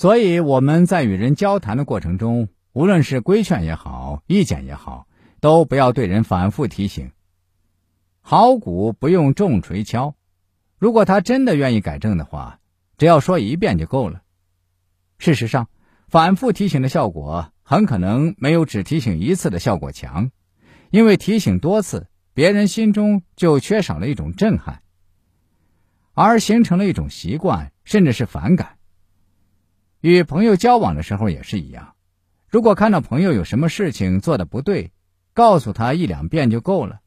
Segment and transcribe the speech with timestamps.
[0.00, 5.06] 所以我们在与人交谈的过程中，无论是规劝也好，意见也好，
[5.40, 7.12] 都不要对人反复提醒。
[8.22, 10.14] 好鼓不用重锤敲，
[10.78, 12.60] 如果他真的愿意改正的话，
[12.96, 14.22] 只要说一遍就够了。
[15.18, 15.68] 事实上，
[16.08, 20.30] 反复提醒的效果很可能没有只提醒一次的效果强，
[20.88, 24.80] 因为提醒多次，别人心中就缺少了一种震撼，
[26.14, 28.78] 而形成了一种习惯，甚至是反感。
[30.00, 31.94] 与朋友交往的时候也是一样，
[32.48, 34.92] 如果看到朋友有什么事情做的不对，
[35.34, 37.00] 告诉他一两遍就够了。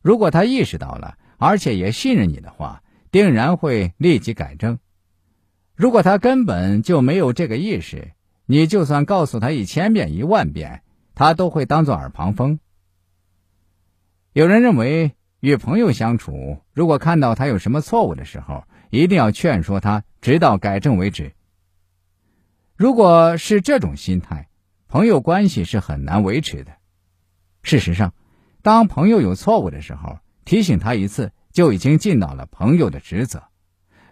[0.00, 4.78] 如果他意识到了，而且也信任你的话，定然会立即改正。
[5.74, 8.12] 如果他根本就没有这个意识，
[8.46, 10.82] 你就算告诉他一千遍、一万遍，
[11.16, 12.60] 他都会当做耳旁风。
[14.32, 21.32] 有人认为，与朋友相处，如果看到他有什么错误的时候，一定要劝说他，直到改正为止。
[22.76, 24.48] 如果是这种心态，
[24.88, 26.72] 朋友关系是很难维持的。
[27.62, 28.12] 事实上，
[28.62, 33.40] 当朋友有错误的时候，提醒他一次就已经尽到了朋友的职责。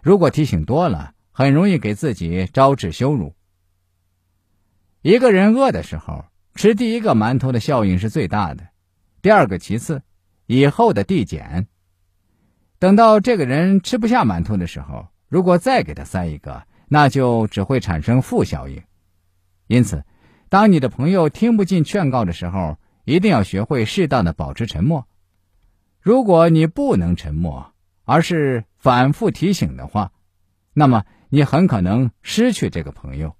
[0.01, 3.35] 如果提醒多了，很容易给自己招致羞辱。
[5.01, 6.23] 一个人饿的时候，
[6.55, 8.69] 吃第一个馒头的效应是最大的，
[9.21, 10.01] 第二个其次，
[10.45, 11.67] 以后的递减。
[12.79, 18.83] 等到这个人吃不下馒头的时候，如果再给他塞一个，那就只会产生负效应。
[19.65, 20.05] 因此，
[20.47, 25.07] 当你的朋友听不进劝告的时候，一定要学会适当的保持沉默。
[25.99, 30.11] 如果你不能沉默，而是反复提醒的话，
[30.71, 33.35] 那么你很可能失去这个朋友。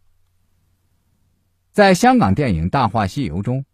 [1.71, 3.65] 在香港电影《大话西游》中，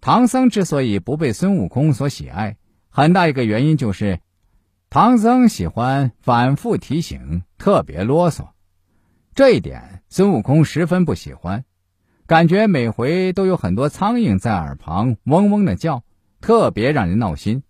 [0.00, 2.56] 唐僧之所以不被孙悟空所喜爱，
[2.88, 4.20] 很大一个原因就是，
[4.90, 8.53] 唐僧喜欢反复提醒，特别啰嗦。
[9.34, 11.64] 这一点孙悟空十分不喜欢。
[12.26, 16.04] 感觉每回都有很多苍蝇在耳旁嗡嗡的叫，
[16.40, 17.64] 特别让人闹心。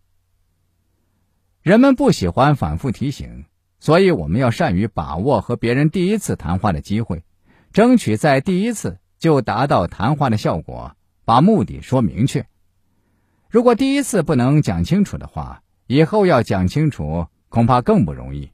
[1.62, 3.46] 人们不喜欢反复提醒，
[3.80, 7.24] 所以我们要善于把握和别人第一次谈话的机会，
[7.72, 12.46] 争取在第一次就达到谈话的效果，把目的说明确。
[13.48, 18.50] 如果第一次不能讲清楚的话，以后要讲清楚恐怕更不容易。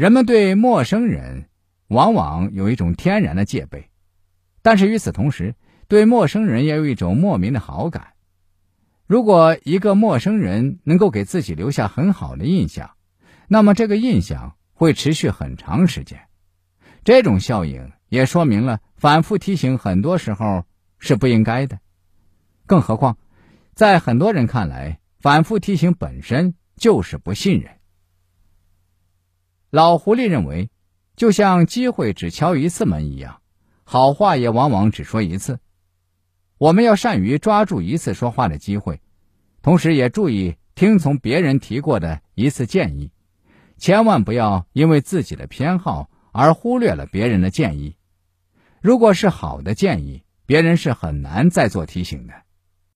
[0.00, 1.50] 人们对陌生人
[1.88, 3.90] 往往有一种天然的戒备。
[4.62, 5.54] 但是与此同时，
[5.88, 8.14] 对陌生人也有一种莫名的好感。
[9.06, 12.92] 如果一个陌生人能够给自己留下很好的印象，
[13.46, 16.18] 那么这个印象会持续很长时间。
[17.04, 20.64] 这种效应也说明了反复提醒很多时候
[20.98, 21.78] 是不应该的。
[22.64, 23.18] 更何况，
[23.74, 27.79] 在很多人看来，反复提醒本身就是不信任。
[29.70, 30.68] 老狐狸认为，
[31.14, 33.40] 就像机会只敲一次门一样。
[33.84, 35.60] 好话也往往只说一次，
[36.58, 39.00] 我们要善于抓住一次说话的机会，
[39.62, 43.12] 同时也注意听从别人提过的一次建议，
[43.78, 47.96] 千万不要因为自己的偏好而忽略了别人的建议。
[48.80, 52.34] 如果是好的建议，别人是很难再做提醒的。